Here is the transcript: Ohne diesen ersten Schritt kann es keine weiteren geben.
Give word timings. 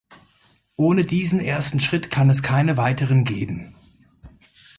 Ohne 0.77 1.05
diesen 1.05 1.39
ersten 1.39 1.79
Schritt 1.79 2.09
kann 2.09 2.31
es 2.31 2.41
keine 2.41 2.75
weiteren 2.75 3.23
geben. 3.23 3.75